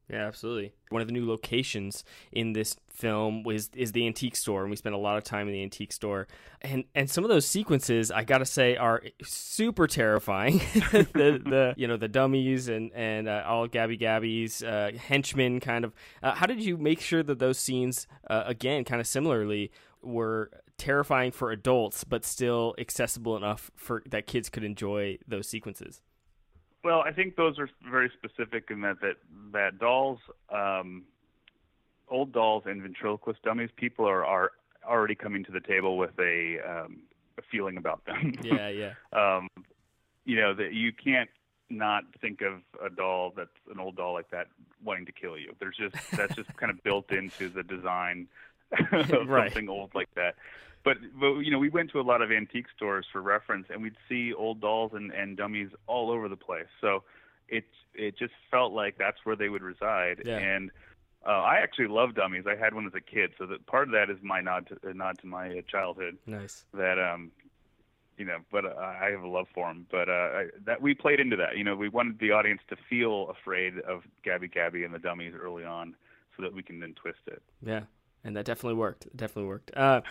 Yeah, 0.08 0.24
absolutely. 0.24 0.72
One 0.90 1.02
of 1.02 1.08
the 1.08 1.12
new 1.12 1.28
locations 1.28 2.04
in 2.30 2.52
this 2.52 2.76
film 2.88 3.42
was 3.42 3.70
is 3.74 3.90
the 3.90 4.06
antique 4.06 4.36
store, 4.36 4.62
and 4.62 4.70
we 4.70 4.76
spent 4.76 4.94
a 4.94 4.98
lot 4.98 5.18
of 5.18 5.24
time 5.24 5.48
in 5.48 5.52
the 5.52 5.62
antique 5.62 5.92
store. 5.92 6.28
And 6.62 6.84
and 6.94 7.10
some 7.10 7.24
of 7.24 7.30
those 7.30 7.44
sequences, 7.44 8.12
I 8.12 8.22
gotta 8.22 8.44
say, 8.44 8.76
are 8.76 9.02
super 9.24 9.88
terrifying. 9.88 10.58
the 10.92 11.42
the 11.44 11.74
you 11.76 11.88
know 11.88 11.96
the 11.96 12.06
dummies 12.06 12.68
and 12.68 12.92
and 12.94 13.28
uh, 13.28 13.42
all 13.46 13.66
Gabby 13.66 13.96
Gabby's 13.96 14.62
uh, 14.62 14.92
henchmen, 14.96 15.58
kind 15.58 15.84
of. 15.84 15.92
Uh, 16.22 16.34
how 16.34 16.46
did 16.46 16.62
you 16.62 16.76
make 16.76 17.00
sure 17.00 17.24
that 17.24 17.40
those 17.40 17.58
scenes, 17.58 18.06
uh, 18.30 18.44
again, 18.46 18.84
kind 18.84 19.00
of 19.00 19.08
similarly, 19.08 19.72
were 20.02 20.50
terrifying 20.78 21.32
for 21.32 21.50
adults, 21.50 22.04
but 22.04 22.24
still 22.24 22.76
accessible 22.78 23.36
enough 23.36 23.72
for 23.74 24.04
that 24.08 24.28
kids 24.28 24.48
could 24.50 24.62
enjoy 24.62 25.18
those 25.26 25.48
sequences? 25.48 26.00
Well, 26.86 27.00
I 27.00 27.10
think 27.10 27.34
those 27.34 27.58
are 27.58 27.68
very 27.90 28.12
specific 28.16 28.68
in 28.70 28.80
that 28.82 29.00
that 29.00 29.16
that 29.52 29.78
dolls, 29.80 30.20
um, 30.50 31.02
old 32.08 32.30
dolls 32.32 32.62
and 32.64 32.80
ventriloquist 32.80 33.42
dummies, 33.42 33.70
people 33.74 34.06
are 34.06 34.24
are 34.24 34.52
already 34.88 35.16
coming 35.16 35.42
to 35.46 35.50
the 35.50 35.58
table 35.58 35.98
with 35.98 36.16
a 36.20 36.60
um, 36.60 36.98
a 37.38 37.42
feeling 37.50 37.76
about 37.76 38.04
them. 38.06 38.34
Yeah, 38.44 38.68
yeah. 38.68 38.92
um, 39.12 39.48
you 40.24 40.36
know 40.40 40.54
that 40.54 40.74
you 40.74 40.92
can't 40.92 41.28
not 41.70 42.04
think 42.20 42.40
of 42.42 42.60
a 42.80 42.88
doll 42.88 43.32
that's 43.36 43.50
an 43.72 43.80
old 43.80 43.96
doll 43.96 44.12
like 44.12 44.30
that 44.30 44.46
wanting 44.84 45.06
to 45.06 45.12
kill 45.12 45.36
you. 45.36 45.56
There's 45.58 45.76
just 45.76 45.96
that's 46.12 46.36
just 46.36 46.56
kind 46.56 46.70
of 46.70 46.80
built 46.84 47.10
into 47.10 47.48
the 47.48 47.64
design 47.64 48.28
of 48.92 49.28
Right. 49.28 49.50
something 49.50 49.68
old 49.68 49.92
like 49.92 50.14
that. 50.14 50.36
But 50.86 50.98
but 51.20 51.40
you 51.40 51.50
know 51.50 51.58
we 51.58 51.68
went 51.68 51.90
to 51.90 52.00
a 52.00 52.06
lot 52.12 52.22
of 52.22 52.30
antique 52.30 52.66
stores 52.76 53.06
for 53.12 53.20
reference, 53.20 53.66
and 53.70 53.82
we'd 53.82 53.96
see 54.08 54.32
old 54.32 54.60
dolls 54.60 54.92
and, 54.94 55.10
and 55.12 55.36
dummies 55.36 55.70
all 55.88 56.10
over 56.12 56.28
the 56.28 56.36
place. 56.36 56.70
So 56.80 57.02
it 57.48 57.64
it 57.94 58.16
just 58.16 58.34
felt 58.52 58.72
like 58.72 58.96
that's 58.96 59.18
where 59.24 59.34
they 59.36 59.48
would 59.48 59.62
reside. 59.62 60.22
Yeah. 60.24 60.38
And 60.38 60.70
uh, 61.26 61.30
I 61.42 61.56
actually 61.56 61.88
love 61.88 62.14
dummies. 62.14 62.44
I 62.46 62.54
had 62.54 62.72
one 62.72 62.86
as 62.86 62.94
a 62.94 63.00
kid, 63.00 63.32
so 63.36 63.46
that 63.46 63.66
part 63.66 63.88
of 63.88 63.92
that 63.94 64.10
is 64.10 64.18
my 64.22 64.40
nod 64.40 64.68
to 64.68 64.88
a 64.88 64.94
nod 64.94 65.18
to 65.22 65.26
my 65.26 65.58
uh, 65.58 65.62
childhood 65.68 66.18
Nice. 66.24 66.64
that 66.72 66.98
um 67.00 67.32
you 68.16 68.24
know 68.24 68.38
but 68.50 68.64
uh, 68.64 68.74
i 68.78 69.10
have 69.10 69.22
a 69.22 69.28
love 69.28 69.46
for 69.54 69.66
them. 69.68 69.86
but 69.90 70.08
uh 70.08 70.12
I, 70.12 70.46
that 70.64 70.80
we 70.80 70.94
played 70.94 71.20
into 71.20 71.36
that 71.36 71.58
you 71.58 71.64
know 71.64 71.76
we 71.76 71.88
wanted 71.88 72.18
the 72.18 72.30
audience 72.30 72.62
to 72.70 72.76
feel 72.88 73.28
afraid 73.28 73.78
of 73.80 74.04
gabby 74.24 74.48
gabby 74.48 74.84
and 74.84 74.94
the 74.94 74.98
dummies 74.98 75.34
early 75.38 75.64
on 75.64 75.94
so 76.36 76.42
that 76.42 76.54
we 76.54 76.62
can 76.62 76.80
then 76.80 76.94
twist 76.94 77.18
it 77.26 77.42
Yeah, 77.62 77.82
and 78.26 78.36
that 78.36 78.44
definitely 78.44 78.76
worked. 78.78 79.06
It 79.06 79.16
definitely 79.16 79.48
worked. 79.48 79.70
Uh, 79.76 80.02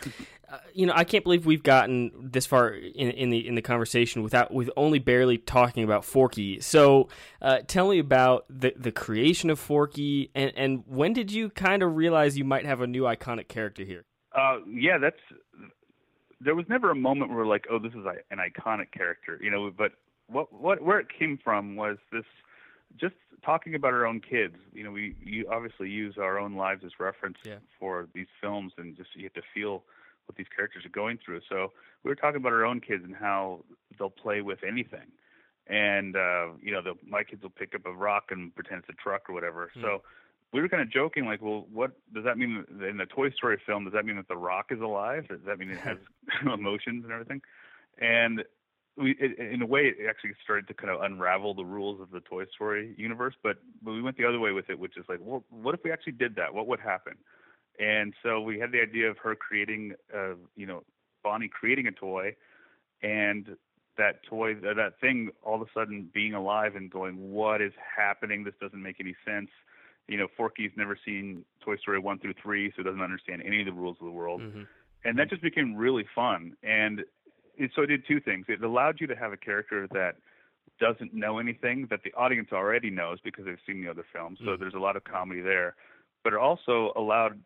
uh, 0.50 0.58
you 0.74 0.86
know, 0.86 0.94
I 0.96 1.04
can't 1.04 1.24
believe 1.24 1.46
we've 1.46 1.64
gotten 1.64 2.12
this 2.20 2.46
far 2.46 2.70
in, 2.70 3.12
in 3.12 3.30
the 3.30 3.48
in 3.48 3.56
the 3.56 3.62
conversation 3.62 4.24
without 4.24 4.54
with 4.54 4.70
only 4.76 5.00
barely 5.00 5.38
talking 5.38 5.84
about 5.84 6.06
Forky. 6.06 6.60
So, 6.62 7.10
uh, 7.42 7.60
tell 7.68 7.90
me 7.90 8.00
about 8.00 8.46
the 8.50 8.74
the 8.78 8.92
creation 8.92 9.50
of 9.50 9.60
Forky, 9.60 10.32
and 10.34 10.52
and 10.56 10.84
when 10.88 11.14
did 11.14 11.32
you 11.32 11.50
kind 11.50 11.84
of 11.84 11.96
realize 11.96 12.38
you 12.38 12.46
might 12.46 12.66
have 12.66 12.82
a 12.82 12.88
new 12.88 13.04
iconic 13.04 13.48
character 13.48 13.84
here? 13.84 14.06
uh 14.36 14.58
yeah 14.68 14.98
that's 14.98 15.20
there 16.42 16.56
was 16.56 16.66
never 16.70 16.92
a 16.92 16.96
moment 16.96 17.34
where 17.34 17.46
like 17.46 17.66
oh 17.72 17.80
this 17.80 17.94
is 17.94 18.06
an 18.32 18.38
iconic 18.38 18.92
character 18.92 19.40
you 19.42 19.50
know 19.50 19.72
but 19.76 19.94
what 20.28 20.52
what 20.52 20.82
where 20.82 21.00
it 21.00 21.08
came 21.18 21.40
from 21.44 21.76
was 21.76 21.98
this 22.12 22.26
just 23.00 23.16
talking 23.44 23.76
about 23.76 23.94
our 23.94 24.06
own 24.08 24.20
kids 24.22 24.56
you 24.74 24.84
know 24.84 24.92
we 24.92 25.16
you 25.24 25.46
obviously 25.52 25.90
use 25.90 26.16
our 26.18 26.40
own 26.40 26.56
lives 26.56 26.84
as 26.86 26.92
reference 27.00 27.38
Yeah. 27.46 27.56
for 27.80 28.08
these 28.14 28.28
films 28.42 28.74
and 28.78 28.96
just 28.96 29.10
you 29.16 29.24
have 29.24 29.34
to 29.34 29.42
feel 29.54 29.84
what 30.28 30.36
these 30.38 30.48
characters 30.56 30.84
are 30.86 30.90
going 30.90 31.20
through. 31.24 31.42
So 31.48 31.72
we 32.04 32.10
were 32.10 32.16
talking 32.16 32.38
about 32.38 32.52
our 32.52 32.66
own 32.66 32.82
kids 32.82 33.04
and 33.04 33.16
how 33.16 33.64
they'll 34.00 34.10
play 34.10 34.42
with 34.42 34.64
anything. 34.68 35.12
And 35.68 36.16
uh 36.16 36.48
you 36.62 36.72
know 36.72 36.82
the 36.82 36.94
my 37.08 37.24
kids 37.24 37.44
will 37.44 37.52
pick 37.52 37.76
up 37.76 37.86
a 37.86 37.92
rock 37.94 38.26
and 38.32 38.54
pretend 38.56 38.80
it's 38.80 38.90
a 38.90 38.94
truck 38.94 39.30
or 39.30 39.34
whatever. 39.34 39.70
So 39.82 40.02
we 40.52 40.62
were 40.62 40.70
kind 40.70 40.82
of 40.82 40.90
joking 40.92 41.26
like 41.26 41.42
well 41.44 41.68
what 41.72 41.92
does 42.14 42.24
that 42.24 42.38
mean 42.40 42.66
in 42.90 42.98
the 42.98 43.06
toy 43.06 43.30
story 43.32 43.60
film 43.66 43.84
does 43.84 43.94
that 43.94 44.06
mean 44.06 44.16
that 44.16 44.28
the 44.28 44.38
rock 44.38 44.68
is 44.72 44.82
alive? 44.82 45.28
Does 45.28 45.42
that 45.46 45.60
mean 45.60 45.70
it 45.70 45.78
has 45.90 45.98
emotions 46.42 47.04
and 47.04 47.12
everything? 47.12 47.42
And 48.00 48.44
we 48.98 49.12
it, 49.20 49.38
in 49.40 49.62
a 49.62 49.66
way 49.66 49.82
it 49.82 49.98
actually 50.10 50.32
started 50.44 50.68
to 50.68 50.74
kind 50.74 50.90
of 50.90 51.02
unravel 51.02 51.54
the 51.54 51.66
rules 51.66 52.00
of 52.00 52.12
the 52.12 52.22
toy 52.22 52.46
story 52.54 52.94
universe 52.98 53.36
but 53.44 53.58
but 53.82 53.92
we 53.92 54.02
went 54.02 54.18
the 54.18 54.26
other 54.26 54.40
way 54.40 54.52
with 54.52 54.70
it 54.70 54.80
which 54.80 54.98
is 54.98 55.06
like 55.10 55.20
well 55.22 55.44
what 55.50 55.76
if 55.76 55.82
we 55.84 55.92
actually 55.92 56.14
did 56.14 56.36
that? 56.36 56.54
What 56.54 56.68
would 56.68 56.80
happen? 56.80 57.14
And 57.80 58.14
so 58.24 58.40
we 58.40 58.60
had 58.60 58.72
the 58.72 58.80
idea 58.82 59.10
of 59.10 59.18
her 59.20 59.36
creating 59.36 59.94
uh 60.16 60.36
you 60.56 60.66
know 60.66 60.84
bonnie 61.24 61.50
creating 61.50 61.88
a 61.88 61.92
toy 61.92 62.36
and 63.02 63.58
that 63.98 64.24
toy 64.24 64.56
that 64.56 64.94
thing 65.02 65.30
all 65.44 65.56
of 65.56 65.62
a 65.62 65.72
sudden 65.74 66.10
being 66.14 66.34
alive 66.34 66.76
and 66.76 66.90
going 66.90 67.32
what 67.32 67.62
is 67.62 67.74
happening? 67.98 68.44
This 68.44 68.56
doesn't 68.62 68.82
make 68.82 68.98
any 69.00 69.16
sense. 69.26 69.50
You 70.08 70.18
know 70.18 70.28
forky's 70.38 70.72
never 70.78 70.98
seen 71.04 71.44
toy 71.64 71.76
story 71.78 72.00
1 72.00 72.20
through 72.20 72.36
3 72.42 72.72
so 72.76 72.84
doesn't 72.84 73.02
understand 73.02 73.42
any 73.46 73.60
of 73.60 73.66
the 73.66 73.74
rules 73.74 73.98
of 74.00 74.06
the 74.06 74.12
world. 74.12 74.42
And 75.04 75.20
that 75.20 75.30
just 75.30 75.42
became 75.42 75.76
really 75.76 76.06
fun. 76.16 76.56
And 76.64 77.04
it, 77.58 77.72
so 77.76 77.82
it 77.84 77.88
did 77.88 78.06
two 78.08 78.20
things 78.20 78.46
it 78.48 78.62
allowed 78.64 79.00
you 79.00 79.08
to 79.08 79.16
have 79.16 79.32
a 79.34 79.38
character 79.38 79.88
that 79.92 80.16
doesn't 80.80 81.14
know 81.14 81.40
anything 81.40 81.88
that 81.90 82.02
the 82.04 82.14
audience 82.14 82.50
already 82.52 82.90
knows 82.90 83.20
because 83.24 83.46
they've 83.46 83.58
seen 83.66 83.82
the 83.82 83.90
other 83.90 84.06
films 84.12 84.40
so 84.40 84.52
Mhm. 84.52 84.60
there's 84.60 84.74
a 84.74 84.80
lot 84.80 84.96
of 84.96 85.04
comedy 85.04 85.42
there 85.42 85.76
but 86.24 86.34
it 86.34 86.40
also 86.40 86.92
allowed 86.96 87.40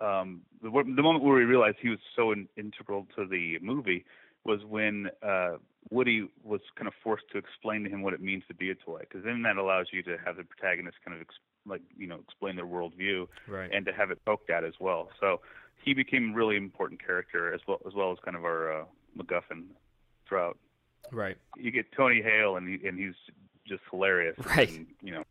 um 0.00 0.42
the, 0.62 0.70
the 0.70 1.02
moment 1.02 1.24
where 1.24 1.34
we 1.36 1.44
realized 1.44 1.78
he 1.80 1.88
was 1.88 1.98
so 2.14 2.32
in, 2.32 2.48
integral 2.56 3.06
to 3.16 3.26
the 3.26 3.58
movie 3.60 4.04
was 4.44 4.64
when 4.64 5.10
uh 5.22 5.56
Woody 5.90 6.28
was 6.42 6.60
kind 6.74 6.88
of 6.88 6.94
forced 7.02 7.28
to 7.30 7.38
explain 7.38 7.84
to 7.84 7.88
him 7.88 8.02
what 8.02 8.12
it 8.12 8.20
means 8.20 8.42
to 8.48 8.54
be 8.54 8.70
a 8.70 8.74
toy 8.74 8.98
because 9.00 9.22
then 9.24 9.42
that 9.42 9.56
allows 9.56 9.86
you 9.92 10.02
to 10.02 10.16
have 10.24 10.36
the 10.36 10.44
protagonist 10.44 10.96
kind 11.04 11.14
of 11.14 11.20
ex- 11.20 11.38
like 11.64 11.82
you 11.96 12.06
know 12.06 12.18
explain 12.26 12.56
their 12.56 12.66
worldview 12.66 13.26
Right. 13.46 13.70
and 13.72 13.86
to 13.86 13.92
have 13.92 14.10
it 14.10 14.24
poked 14.24 14.50
at 14.50 14.64
as 14.64 14.74
well. 14.80 15.10
So 15.20 15.40
he 15.84 15.94
became 15.94 16.32
a 16.32 16.34
really 16.34 16.56
important 16.56 17.04
character 17.04 17.54
as 17.54 17.60
well 17.68 17.80
as 17.86 17.94
well 17.94 18.10
as 18.12 18.18
kind 18.24 18.36
of 18.36 18.44
our 18.44 18.80
uh, 18.80 18.84
MacGuffin 19.16 19.64
throughout. 20.28 20.58
Right. 21.12 21.36
You 21.56 21.70
get 21.70 21.86
Tony 21.96 22.22
Hale 22.22 22.56
and 22.56 22.68
he, 22.68 22.86
and 22.86 22.98
he's 22.98 23.14
just 23.66 23.82
hilarious, 23.90 24.36
Right. 24.44 24.70
And, 24.70 24.86
you 25.02 25.12
know, 25.12 25.24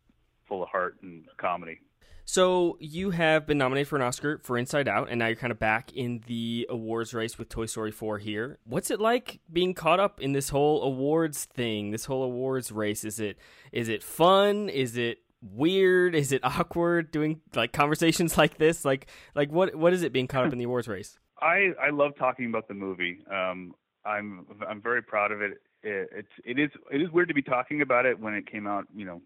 full 0.48 0.62
of 0.62 0.68
heart 0.68 0.96
and 1.02 1.24
comedy. 1.38 1.80
So 2.28 2.76
you 2.80 3.10
have 3.10 3.46
been 3.46 3.56
nominated 3.56 3.86
for 3.86 3.94
an 3.94 4.02
Oscar 4.02 4.40
for 4.42 4.58
Inside 4.58 4.88
Out, 4.88 5.08
and 5.08 5.20
now 5.20 5.28
you're 5.28 5.36
kind 5.36 5.52
of 5.52 5.60
back 5.60 5.92
in 5.92 6.24
the 6.26 6.66
awards 6.68 7.14
race 7.14 7.38
with 7.38 7.48
Toy 7.48 7.66
Story 7.66 7.92
4 7.92 8.18
here. 8.18 8.58
What's 8.64 8.90
it 8.90 9.00
like 9.00 9.38
being 9.52 9.74
caught 9.74 10.00
up 10.00 10.20
in 10.20 10.32
this 10.32 10.48
whole 10.48 10.82
awards 10.82 11.44
thing, 11.44 11.92
this 11.92 12.06
whole 12.06 12.24
awards 12.24 12.72
race? 12.72 13.04
Is 13.04 13.20
it 13.20 13.38
is 13.70 13.88
it 13.88 14.02
fun? 14.02 14.68
Is 14.68 14.96
it 14.96 15.18
weird? 15.40 16.16
Is 16.16 16.32
it 16.32 16.40
awkward 16.44 17.12
doing 17.12 17.42
like 17.54 17.72
conversations 17.72 18.36
like 18.36 18.58
this? 18.58 18.84
Like 18.84 19.06
like 19.36 19.52
what 19.52 19.76
what 19.76 19.92
is 19.92 20.02
it 20.02 20.12
being 20.12 20.26
caught 20.26 20.44
up 20.46 20.52
in 20.52 20.58
the 20.58 20.64
awards 20.64 20.88
race? 20.88 21.18
I 21.40 21.72
I 21.82 21.90
love 21.90 22.12
talking 22.18 22.46
about 22.46 22.68
the 22.68 22.74
movie. 22.74 23.18
Um, 23.30 23.74
I'm 24.04 24.46
I'm 24.66 24.80
very 24.80 25.02
proud 25.02 25.32
of 25.32 25.42
it. 25.42 25.60
it. 25.82 26.08
It's 26.12 26.28
it 26.44 26.58
is 26.58 26.70
it 26.90 27.02
is 27.02 27.10
weird 27.10 27.28
to 27.28 27.34
be 27.34 27.42
talking 27.42 27.82
about 27.82 28.06
it 28.06 28.18
when 28.18 28.34
it 28.34 28.50
came 28.50 28.66
out, 28.66 28.86
you 28.94 29.04
know, 29.04 29.20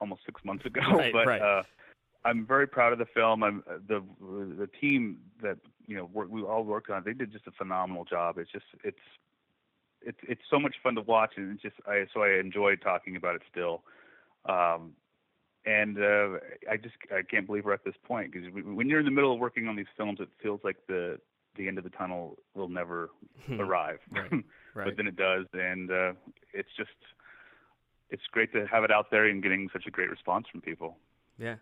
almost 0.00 0.22
six 0.26 0.44
months 0.44 0.64
ago. 0.66 0.80
Right, 0.92 1.12
but 1.12 1.26
right. 1.26 1.40
uh, 1.40 1.62
I'm 2.24 2.46
very 2.46 2.66
proud 2.66 2.92
of 2.92 2.98
the 2.98 3.06
film. 3.06 3.42
I'm 3.42 3.62
the 3.88 4.02
the 4.20 4.68
team 4.80 5.18
that 5.42 5.58
you 5.86 5.96
know 5.96 6.08
work, 6.12 6.28
we 6.30 6.42
all 6.42 6.64
worked 6.64 6.90
on. 6.90 6.98
it, 6.98 7.04
They 7.04 7.14
did 7.14 7.32
just 7.32 7.46
a 7.46 7.52
phenomenal 7.52 8.04
job. 8.04 8.38
It's 8.38 8.50
just 8.50 8.66
it's 8.84 8.98
it's 10.00 10.18
it's 10.28 10.42
so 10.50 10.58
much 10.58 10.76
fun 10.82 10.94
to 10.96 11.02
watch, 11.02 11.34
and 11.36 11.52
it's 11.52 11.62
just 11.62 11.76
I 11.86 12.06
so 12.12 12.22
I 12.22 12.38
enjoy 12.38 12.76
talking 12.76 13.16
about 13.16 13.36
it 13.36 13.42
still. 13.50 13.82
Um, 14.46 14.92
and 15.64 15.98
uh, 15.98 16.38
I 16.70 16.76
just 16.76 16.94
I 17.14 17.22
can't 17.22 17.46
believe 17.46 17.64
we're 17.64 17.72
at 17.72 17.84
this 17.84 17.94
point 18.04 18.32
because 18.32 18.48
when 18.52 18.88
you're 18.88 19.00
in 19.00 19.04
the 19.04 19.12
middle 19.12 19.32
of 19.32 19.38
working 19.38 19.68
on 19.68 19.76
these 19.76 19.86
films, 19.96 20.18
it 20.20 20.28
feels 20.42 20.60
like 20.64 20.76
the 20.88 21.18
the 21.56 21.68
end 21.68 21.78
of 21.78 21.84
the 21.84 21.90
tunnel 21.90 22.38
will 22.54 22.68
never 22.68 23.10
arrive. 23.58 23.98
Right, 24.10 24.30
but 24.74 24.96
then 24.96 25.06
it 25.06 25.16
does, 25.16 25.46
and 25.52 25.90
uh, 25.90 26.12
it's 26.52 26.68
just 26.76 26.90
it's 28.10 28.22
great 28.30 28.52
to 28.52 28.66
have 28.66 28.84
it 28.84 28.90
out 28.90 29.10
there 29.10 29.26
and 29.26 29.42
getting 29.42 29.68
such 29.72 29.86
a 29.86 29.90
great 29.90 30.10
response 30.10 30.46
from 30.50 30.60
people. 30.60 30.96
Yeah. 31.38 31.56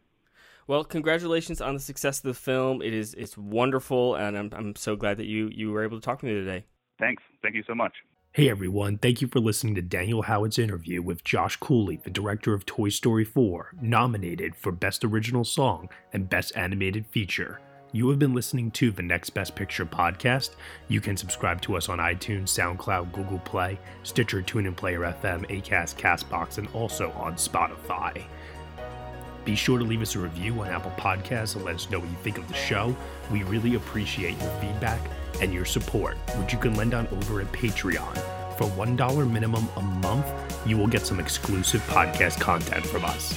Well, 0.67 0.85
congratulations 0.85 1.61
on 1.61 1.75
the 1.75 1.81
success 1.81 2.19
of 2.19 2.25
the 2.25 2.35
film. 2.35 2.83
It 2.83 2.93
is 2.93 3.15
it's 3.15 3.37
wonderful, 3.37 4.15
and 4.15 4.37
I'm 4.37 4.51
I'm 4.53 4.77
so 4.77 4.97
glad 4.97 5.17
that 5.19 5.27
you 5.27 5.51
you 5.53 5.71
were 5.73 5.83
able 5.83 5.99
to 5.99 6.05
talk 6.05 6.21
to 6.21 6.27
me 6.27 6.33
today. 6.33 6.65
Thanks. 6.99 7.23
Thank 7.43 7.55
you 7.55 7.65
so 7.67 7.75
much. 7.75 7.93
Hey 8.33 8.49
everyone, 8.49 8.97
thank 8.97 9.21
you 9.21 9.27
for 9.27 9.41
listening 9.41 9.75
to 9.75 9.83
Daniel 9.83 10.23
Howard's 10.23 10.57
interview 10.57 11.03
with 11.03 11.25
Josh 11.25 11.57
Cooley, 11.57 12.01
the 12.05 12.11
director 12.11 12.55
of 12.55 12.65
Toy 12.65 12.89
Story 12.89 13.25
4, 13.25 13.73
nominated 13.83 14.55
for 14.55 14.71
Best 14.71 15.05
Original 15.05 15.43
Song 15.43 15.89
and 16.13 16.31
Best 16.31 16.57
Animated 16.57 17.07
Feature. 17.09 17.61
You 17.93 18.09
have 18.11 18.21
been 18.21 18.35
listening 18.35 18.71
to 18.73 18.93
the 18.93 19.03
Next 19.03 19.31
Best 19.31 19.57
Picture 19.57 19.85
podcast. 19.85 20.51
You 20.87 21.01
can 21.01 21.17
subscribe 21.17 21.61
to 21.63 21.77
us 21.77 21.89
on 21.89 21.99
iTunes, 21.99 22.45
SoundCloud, 22.45 23.11
Google 23.11 23.41
Play, 23.41 23.81
Stitcher, 24.05 24.43
TuneIn 24.43 24.77
Player 24.77 25.01
FM, 25.01 25.45
Acast, 25.51 25.97
Castbox, 25.97 26.59
and 26.59 26.69
also 26.73 27.11
on 27.13 27.35
Spotify. 27.35 28.23
Be 29.45 29.57
sure 29.57 29.77
to 29.77 29.85
leave 29.85 30.03
us 30.03 30.15
a 30.15 30.21
review 30.21 30.61
on 30.61 30.69
Apple 30.69 30.93
Podcasts 30.97 31.57
and 31.57 31.65
let 31.65 31.75
us 31.75 31.91
know 31.91 31.99
what 31.99 32.09
you 32.09 32.17
think 32.23 32.39
of 32.39 32.47
the 32.47 32.55
show. 32.55 32.95
We 33.33 33.43
really 33.43 33.75
appreciate 33.75 34.41
your 34.41 34.51
feedback 34.61 35.01
and 35.41 35.53
your 35.53 35.65
support, 35.65 36.17
which 36.39 36.53
you 36.53 36.61
can 36.61 36.77
lend 36.77 36.95
on 36.95 37.09
over 37.09 37.41
at 37.41 37.51
Patreon. 37.51 38.15
For 38.57 38.69
$1 38.69 39.33
minimum 39.33 39.69
a 39.77 39.83
month, 39.83 40.27
you 40.65 40.77
will 40.77 40.87
get 40.87 41.05
some 41.05 41.19
exclusive 41.19 41.81
podcast 41.89 42.39
content 42.39 42.87
from 42.87 43.05
us. 43.05 43.37